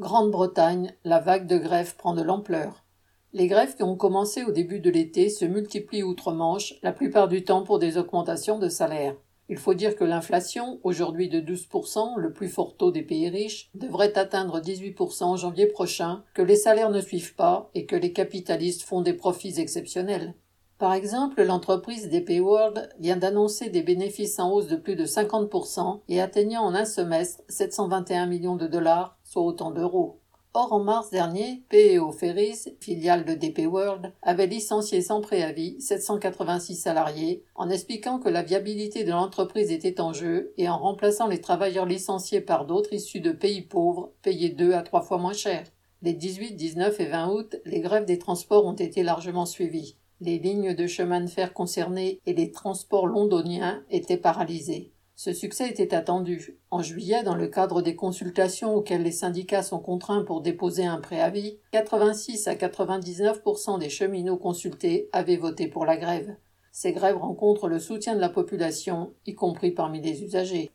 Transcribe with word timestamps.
Grande-Bretagne, 0.00 0.94
la 1.04 1.18
vague 1.18 1.46
de 1.46 1.58
grèves 1.58 1.94
prend 1.94 2.14
de 2.14 2.22
l'ampleur. 2.22 2.86
Les 3.34 3.48
grèves 3.48 3.76
qui 3.76 3.82
ont 3.82 3.96
commencé 3.96 4.44
au 4.44 4.50
début 4.50 4.80
de 4.80 4.88
l'été 4.88 5.28
se 5.28 5.44
multiplient 5.44 6.02
outre-Manche, 6.02 6.72
la 6.82 6.92
plupart 6.92 7.28
du 7.28 7.44
temps 7.44 7.64
pour 7.64 7.78
des 7.78 7.98
augmentations 7.98 8.58
de 8.58 8.70
salaire. 8.70 9.14
Il 9.50 9.58
faut 9.58 9.74
dire 9.74 9.96
que 9.96 10.04
l'inflation, 10.04 10.80
aujourd'hui 10.84 11.28
de 11.28 11.42
12%, 11.42 12.16
le 12.16 12.32
plus 12.32 12.48
fort 12.48 12.78
taux 12.78 12.90
des 12.90 13.02
pays 13.02 13.28
riches, 13.28 13.68
devrait 13.74 14.16
atteindre 14.16 14.62
18% 14.62 15.24
en 15.24 15.36
janvier 15.36 15.66
prochain, 15.66 16.24
que 16.32 16.40
les 16.40 16.56
salaires 16.56 16.88
ne 16.88 17.02
suivent 17.02 17.34
pas 17.34 17.70
et 17.74 17.84
que 17.84 17.96
les 17.96 18.14
capitalistes 18.14 18.84
font 18.84 19.02
des 19.02 19.12
profits 19.12 19.60
exceptionnels. 19.60 20.34
Par 20.80 20.94
exemple, 20.94 21.42
l'entreprise 21.42 22.08
DP 22.08 22.40
World 22.40 22.88
vient 22.98 23.18
d'annoncer 23.18 23.68
des 23.68 23.82
bénéfices 23.82 24.38
en 24.38 24.50
hausse 24.50 24.66
de 24.66 24.76
plus 24.76 24.96
de 24.96 25.04
50% 25.04 26.00
et 26.08 26.22
atteignant 26.22 26.62
en 26.62 26.74
un 26.74 26.86
semestre 26.86 27.42
721 27.50 28.24
millions 28.24 28.56
de 28.56 28.66
dollars, 28.66 29.18
soit 29.22 29.42
autant 29.42 29.72
d'euros. 29.72 30.20
Or, 30.54 30.72
en 30.72 30.82
mars 30.82 31.10
dernier, 31.10 31.64
PEO 31.68 32.12
Ferries, 32.12 32.78
filiale 32.80 33.26
de 33.26 33.34
DP 33.34 33.66
World, 33.70 34.14
avait 34.22 34.46
licencié 34.46 35.02
sans 35.02 35.20
préavis 35.20 35.78
786 35.82 36.76
salariés 36.76 37.44
en 37.54 37.68
expliquant 37.68 38.18
que 38.18 38.30
la 38.30 38.42
viabilité 38.42 39.04
de 39.04 39.10
l'entreprise 39.10 39.70
était 39.70 40.00
en 40.00 40.14
jeu 40.14 40.54
et 40.56 40.70
en 40.70 40.78
remplaçant 40.78 41.26
les 41.26 41.42
travailleurs 41.42 41.84
licenciés 41.84 42.40
par 42.40 42.64
d'autres 42.64 42.94
issus 42.94 43.20
de 43.20 43.32
pays 43.32 43.60
pauvres, 43.60 44.14
payés 44.22 44.48
deux 44.48 44.72
à 44.72 44.80
trois 44.80 45.02
fois 45.02 45.18
moins 45.18 45.34
cher. 45.34 45.62
Les 46.00 46.14
18, 46.14 46.52
19 46.56 46.98
et 47.00 47.06
20 47.06 47.28
août, 47.28 47.56
les 47.66 47.80
grèves 47.80 48.06
des 48.06 48.18
transports 48.18 48.64
ont 48.64 48.72
été 48.72 49.02
largement 49.02 49.44
suivies. 49.44 49.98
Les 50.22 50.38
lignes 50.38 50.74
de 50.74 50.86
chemin 50.86 51.22
de 51.22 51.28
fer 51.28 51.54
concernées 51.54 52.20
et 52.26 52.34
les 52.34 52.50
transports 52.52 53.06
londoniens 53.06 53.82
étaient 53.88 54.18
paralysés. 54.18 54.92
Ce 55.16 55.32
succès 55.32 55.70
était 55.70 55.94
attendu. 55.94 56.58
En 56.70 56.82
juillet, 56.82 57.22
dans 57.22 57.34
le 57.34 57.48
cadre 57.48 57.80
des 57.80 57.96
consultations 57.96 58.74
auxquelles 58.74 59.02
les 59.02 59.12
syndicats 59.12 59.62
sont 59.62 59.78
contraints 59.78 60.24
pour 60.24 60.42
déposer 60.42 60.84
un 60.84 61.00
préavis, 61.00 61.58
86 61.72 62.48
à 62.48 62.54
99% 62.54 63.78
des 63.78 63.88
cheminots 63.88 64.36
consultés 64.36 65.08
avaient 65.12 65.38
voté 65.38 65.68
pour 65.68 65.86
la 65.86 65.96
grève. 65.96 66.36
Ces 66.70 66.92
grèves 66.92 67.16
rencontrent 67.16 67.68
le 67.68 67.78
soutien 67.78 68.14
de 68.14 68.20
la 68.20 68.28
population, 68.28 69.14
y 69.24 69.34
compris 69.34 69.70
parmi 69.70 70.02
les 70.02 70.22
usagers. 70.22 70.70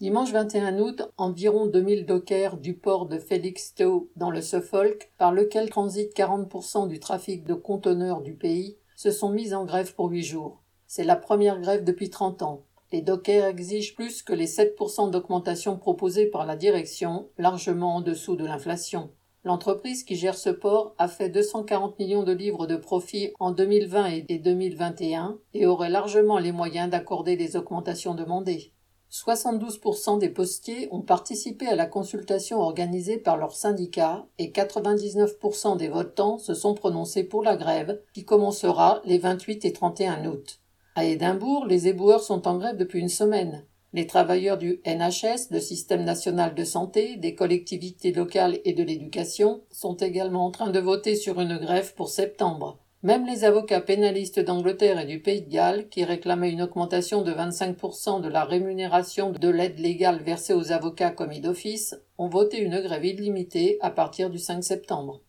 Dimanche 0.00 0.32
21 0.32 0.78
août, 0.78 1.02
environ 1.16 1.66
2000 1.66 2.06
dockers 2.06 2.56
du 2.56 2.74
port 2.74 3.06
de 3.06 3.18
Felixstowe 3.18 4.08
dans 4.16 4.30
le 4.30 4.40
Suffolk, 4.40 5.10
par 5.18 5.32
lequel 5.32 5.70
transite 5.70 6.16
40% 6.16 6.88
du 6.88 7.00
trafic 7.00 7.44
de 7.44 7.54
conteneurs 7.54 8.22
du 8.22 8.34
pays, 8.34 8.77
se 8.98 9.12
sont 9.12 9.30
mis 9.30 9.54
en 9.54 9.64
grève 9.64 9.94
pour 9.94 10.10
huit 10.10 10.24
jours. 10.24 10.60
C'est 10.88 11.04
la 11.04 11.14
première 11.14 11.60
grève 11.60 11.84
depuis 11.84 12.10
30 12.10 12.42
ans. 12.42 12.64
Les 12.90 13.00
dockers 13.00 13.46
exigent 13.46 13.94
plus 13.94 14.24
que 14.24 14.32
les 14.32 14.48
7% 14.48 15.12
d'augmentation 15.12 15.78
proposés 15.78 16.26
par 16.26 16.44
la 16.44 16.56
direction, 16.56 17.28
largement 17.38 17.94
en 17.94 18.00
dessous 18.00 18.34
de 18.34 18.44
l'inflation. 18.44 19.12
L'entreprise 19.44 20.02
qui 20.02 20.16
gère 20.16 20.34
ce 20.34 20.50
port 20.50 20.96
a 20.98 21.06
fait 21.06 21.28
240 21.28 21.96
millions 22.00 22.24
de 22.24 22.32
livres 22.32 22.66
de 22.66 22.74
profit 22.74 23.30
en 23.38 23.52
2020 23.52 24.24
et 24.28 24.38
2021 24.40 25.38
et 25.54 25.66
aurait 25.66 25.90
largement 25.90 26.40
les 26.40 26.50
moyens 26.50 26.90
d'accorder 26.90 27.36
les 27.36 27.54
augmentations 27.54 28.16
demandées. 28.16 28.72
72% 29.10 30.18
des 30.18 30.28
postiers 30.28 30.88
ont 30.90 31.00
participé 31.00 31.66
à 31.66 31.76
la 31.76 31.86
consultation 31.86 32.60
organisée 32.60 33.16
par 33.16 33.38
leur 33.38 33.54
syndicat 33.54 34.26
et 34.38 34.50
99% 34.50 35.78
des 35.78 35.88
votants 35.88 36.38
se 36.38 36.52
sont 36.52 36.74
prononcés 36.74 37.24
pour 37.24 37.42
la 37.42 37.56
grève 37.56 38.00
qui 38.12 38.24
commencera 38.24 39.00
les 39.04 39.18
28 39.18 39.64
et 39.64 39.72
31 39.72 40.26
août. 40.26 40.60
À 40.94 41.04
Édimbourg, 41.04 41.64
les 41.64 41.88
éboueurs 41.88 42.22
sont 42.22 42.46
en 42.46 42.58
grève 42.58 42.76
depuis 42.76 43.00
une 43.00 43.08
semaine. 43.08 43.64
Les 43.94 44.06
travailleurs 44.06 44.58
du 44.58 44.82
NHS, 44.84 45.50
le 45.50 45.60
système 45.60 46.04
national 46.04 46.54
de 46.54 46.64
santé, 46.64 47.16
des 47.16 47.34
collectivités 47.34 48.12
locales 48.12 48.58
et 48.66 48.74
de 48.74 48.82
l'éducation 48.82 49.62
sont 49.70 49.96
également 49.96 50.44
en 50.44 50.50
train 50.50 50.70
de 50.70 50.80
voter 50.80 51.16
sur 51.16 51.40
une 51.40 51.56
grève 51.56 51.94
pour 51.94 52.10
septembre. 52.10 52.78
Même 53.04 53.26
les 53.26 53.44
avocats 53.44 53.80
pénalistes 53.80 54.40
d'Angleterre 54.40 54.98
et 54.98 55.06
du 55.06 55.22
Pays 55.22 55.42
de 55.42 55.48
Galles, 55.48 55.88
qui 55.88 56.02
réclamaient 56.02 56.50
une 56.50 56.62
augmentation 56.62 57.22
de 57.22 57.30
25% 57.30 58.20
de 58.20 58.28
la 58.28 58.44
rémunération 58.44 59.30
de 59.30 59.48
l'aide 59.48 59.78
légale 59.78 60.20
versée 60.20 60.52
aux 60.52 60.72
avocats 60.72 61.12
commis 61.12 61.40
d'office, 61.40 61.94
ont 62.18 62.28
voté 62.28 62.58
une 62.58 62.80
grève 62.80 63.04
illimitée 63.04 63.78
à 63.82 63.90
partir 63.90 64.30
du 64.30 64.38
5 64.38 64.64
septembre. 64.64 65.20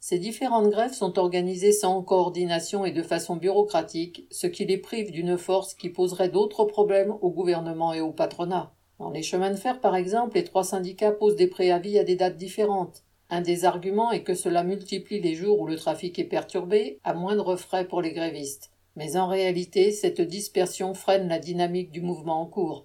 Ces 0.00 0.18
différentes 0.18 0.70
grèves 0.70 0.94
sont 0.94 1.16
organisées 1.16 1.70
sans 1.70 2.02
coordination 2.02 2.84
et 2.84 2.90
de 2.90 3.04
façon 3.04 3.36
bureaucratique, 3.36 4.26
ce 4.32 4.48
qui 4.48 4.64
les 4.64 4.78
prive 4.78 5.12
d'une 5.12 5.38
force 5.38 5.74
qui 5.74 5.90
poserait 5.90 6.28
d'autres 6.28 6.64
problèmes 6.64 7.14
au 7.20 7.30
gouvernement 7.30 7.92
et 7.92 8.00
au 8.00 8.10
patronat. 8.10 8.74
Dans 8.98 9.10
les 9.10 9.22
chemins 9.22 9.52
de 9.52 9.56
fer, 9.56 9.80
par 9.80 9.94
exemple, 9.94 10.34
les 10.34 10.42
trois 10.44 10.64
syndicats 10.64 11.12
posent 11.12 11.36
des 11.36 11.46
préavis 11.46 12.00
à 12.00 12.04
des 12.04 12.16
dates 12.16 12.36
différentes. 12.36 13.04
Un 13.34 13.40
des 13.40 13.64
arguments 13.64 14.12
est 14.12 14.24
que 14.24 14.34
cela 14.34 14.62
multiplie 14.62 15.18
les 15.18 15.34
jours 15.34 15.58
où 15.58 15.66
le 15.66 15.76
trafic 15.76 16.18
est 16.18 16.24
perturbé, 16.24 17.00
à 17.02 17.14
moindre 17.14 17.56
frais 17.56 17.88
pour 17.88 18.02
les 18.02 18.12
grévistes. 18.12 18.70
Mais 18.94 19.16
en 19.16 19.26
réalité, 19.26 19.90
cette 19.90 20.20
dispersion 20.20 20.92
freine 20.92 21.28
la 21.28 21.38
dynamique 21.38 21.90
du 21.90 22.02
mouvement 22.02 22.42
en 22.42 22.44
cours. 22.44 22.84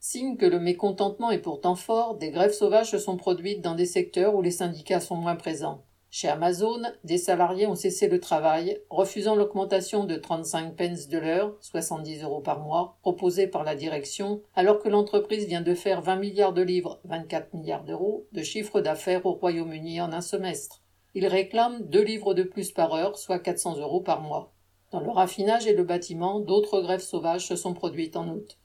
Signe 0.00 0.38
que 0.38 0.46
le 0.46 0.60
mécontentement 0.60 1.30
est 1.30 1.42
pourtant 1.42 1.74
fort, 1.74 2.16
des 2.16 2.30
grèves 2.30 2.54
sauvages 2.54 2.92
se 2.92 2.96
sont 2.96 3.18
produites 3.18 3.60
dans 3.60 3.74
des 3.74 3.84
secteurs 3.84 4.34
où 4.34 4.40
les 4.40 4.50
syndicats 4.50 4.98
sont 4.98 5.16
moins 5.16 5.36
présents. 5.36 5.84
Chez 6.14 6.28
Amazon, 6.28 6.82
des 7.04 7.16
salariés 7.16 7.66
ont 7.66 7.74
cessé 7.74 8.06
le 8.06 8.20
travail, 8.20 8.78
refusant 8.90 9.34
l'augmentation 9.34 10.04
de 10.04 10.16
35 10.16 10.76
pence 10.76 11.08
de 11.08 11.16
l'heure, 11.16 11.56
70 11.62 12.22
euros 12.22 12.42
par 12.42 12.60
mois, 12.60 12.98
proposée 13.00 13.46
par 13.46 13.64
la 13.64 13.74
direction, 13.74 14.42
alors 14.54 14.78
que 14.78 14.90
l'entreprise 14.90 15.46
vient 15.46 15.62
de 15.62 15.74
faire 15.74 16.02
20 16.02 16.16
milliards 16.16 16.52
de 16.52 16.60
livres, 16.60 17.00
24 17.04 17.54
milliards 17.54 17.84
d'euros, 17.84 18.26
de 18.32 18.42
chiffre 18.42 18.82
d'affaires 18.82 19.24
au 19.24 19.32
Royaume-Uni 19.32 20.02
en 20.02 20.12
un 20.12 20.20
semestre. 20.20 20.82
Ils 21.14 21.26
réclament 21.26 21.80
deux 21.88 22.04
livres 22.04 22.34
de 22.34 22.42
plus 22.42 22.72
par 22.72 22.92
heure, 22.92 23.16
soit 23.16 23.38
400 23.38 23.78
euros 23.78 24.02
par 24.02 24.20
mois. 24.20 24.52
Dans 24.90 25.00
le 25.00 25.08
raffinage 25.08 25.66
et 25.66 25.72
le 25.72 25.84
bâtiment, 25.84 26.40
d'autres 26.40 26.82
grèves 26.82 27.00
sauvages 27.00 27.46
se 27.46 27.56
sont 27.56 27.72
produites 27.72 28.16
en 28.16 28.28
août. 28.28 28.58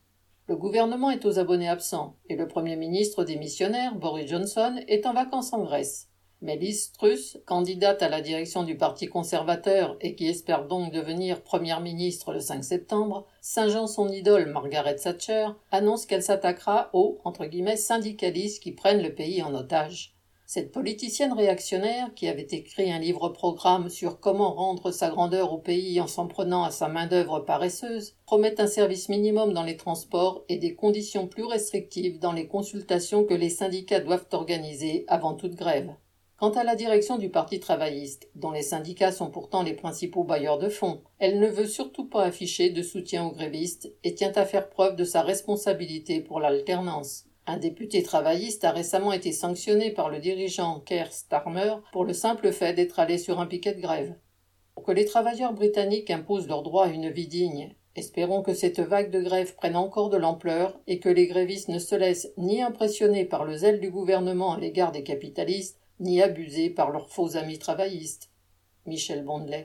Le 0.47 0.58
gouvernement 0.58 1.12
est 1.12 1.24
aux 1.24 1.40
abonnés 1.40 1.69
absents, 1.69 2.18
et 2.28 2.35
le 2.35 2.50
premier 2.50 2.75
ministre 2.75 3.24
démissionnaire, 3.24 3.96
Boris 3.96 4.29
Johnson, 4.29 4.81
est 4.90 5.06
en 5.06 5.14
vacances 5.14 5.53
en 5.53 5.64
Grèce. 5.64 6.09
Mais 6.39 6.55
Liz 6.55 6.91
Truss, 6.91 7.39
candidate 7.47 8.03
à 8.03 8.09
la 8.09 8.21
direction 8.21 8.61
du 8.61 8.77
Parti 8.77 9.07
conservateur 9.07 9.97
et 10.01 10.13
qui 10.13 10.27
espère 10.27 10.67
donc 10.67 10.93
devenir 10.93 11.41
première 11.41 11.81
ministre 11.81 12.31
le 12.31 12.39
5 12.39 12.63
septembre, 12.63 13.25
singeant 13.41 13.87
son 13.87 14.07
idole 14.09 14.45
Margaret 14.45 14.97
Thatcher, 14.97 15.47
annonce 15.71 16.05
qu'elle 16.05 16.21
s'attaquera 16.21 16.91
aux 16.93 17.19
syndicalistes 17.75 18.61
qui 18.61 18.71
prennent 18.71 19.01
le 19.01 19.15
pays 19.15 19.41
en 19.41 19.55
otage. 19.55 20.13
Cette 20.45 20.71
politicienne 20.71 21.33
réactionnaire, 21.33 22.13
qui 22.13 22.27
avait 22.27 22.47
écrit 22.51 22.91
un 22.91 22.99
livre-programme 22.99 23.89
sur 23.89 24.19
comment 24.19 24.53
rendre 24.53 24.91
sa 24.91 25.09
grandeur 25.09 25.51
au 25.51 25.57
pays 25.57 25.99
en 25.99 26.07
s'en 26.07 26.27
prenant 26.27 26.63
à 26.63 26.71
sa 26.71 26.87
main-d'œuvre 26.87 27.39
paresseuse, 27.39 28.15
promet 28.25 28.61
un 28.61 28.67
service 28.67 29.09
minimum 29.09 29.53
dans 29.53 29.63
les 29.63 29.75
transports 29.75 30.45
et 30.49 30.57
des 30.57 30.75
conditions 30.75 31.27
plus 31.27 31.45
restrictives 31.45 32.19
dans 32.19 32.31
les 32.31 32.47
consultations 32.47 33.25
que 33.25 33.33
les 33.33 33.49
syndicats 33.49 33.99
doivent 33.99 34.27
organiser 34.31 35.03
avant 35.07 35.33
toute 35.33 35.55
grève. 35.55 35.93
Quant 36.37 36.51
à 36.51 36.63
la 36.63 36.75
direction 36.75 37.17
du 37.17 37.29
Parti 37.29 37.59
travailliste, 37.59 38.29
dont 38.35 38.51
les 38.51 38.61
syndicats 38.61 39.11
sont 39.11 39.31
pourtant 39.31 39.63
les 39.63 39.73
principaux 39.73 40.23
bailleurs 40.23 40.59
de 40.59 40.69
fonds, 40.69 41.01
elle 41.17 41.39
ne 41.39 41.47
veut 41.47 41.65
surtout 41.65 42.05
pas 42.05 42.25
afficher 42.25 42.69
de 42.69 42.83
soutien 42.83 43.25
aux 43.25 43.31
grévistes 43.31 43.91
et 44.03 44.13
tient 44.13 44.31
à 44.35 44.45
faire 44.45 44.69
preuve 44.69 44.95
de 44.95 45.03
sa 45.03 45.23
responsabilité 45.23 46.21
pour 46.21 46.39
l'alternance. 46.39 47.25
Un 47.47 47.57
député 47.57 48.03
travailliste 48.03 48.65
a 48.65 48.71
récemment 48.71 49.13
été 49.13 49.31
sanctionné 49.31 49.89
par 49.89 50.09
le 50.09 50.19
dirigeant 50.19 50.79
Keir 50.81 51.11
Starmer 51.11 51.77
pour 51.91 52.05
le 52.05 52.13
simple 52.13 52.51
fait 52.51 52.73
d'être 52.73 52.99
allé 52.99 53.17
sur 53.17 53.39
un 53.39 53.47
piquet 53.47 53.73
de 53.73 53.81
grève. 53.81 54.13
Pour 54.75 54.83
que 54.83 54.91
les 54.91 55.05
travailleurs 55.05 55.53
britanniques 55.53 56.11
imposent 56.11 56.47
leur 56.47 56.61
droit 56.61 56.85
à 56.85 56.89
une 56.89 57.09
vie 57.09 57.27
digne, 57.27 57.73
espérons 57.95 58.43
que 58.43 58.53
cette 58.53 58.79
vague 58.79 59.09
de 59.09 59.21
grève 59.21 59.55
prenne 59.55 59.75
encore 59.75 60.11
de 60.11 60.17
l'ampleur 60.17 60.79
et 60.85 60.99
que 60.99 61.09
les 61.09 61.25
grévistes 61.25 61.69
ne 61.69 61.79
se 61.79 61.95
laissent 61.95 62.31
ni 62.37 62.61
impressionner 62.61 63.25
par 63.25 63.43
le 63.43 63.57
zèle 63.57 63.79
du 63.79 63.89
gouvernement 63.89 64.53
à 64.53 64.59
l'égard 64.59 64.91
des 64.91 65.01
capitalistes, 65.01 65.79
ni 66.00 66.22
abusés 66.22 66.70
par 66.70 66.91
leurs 66.91 67.09
faux 67.09 67.38
amis 67.38 67.59
travaillistes. 67.59 68.32
Michel 68.85 69.23
Bondelet. 69.23 69.55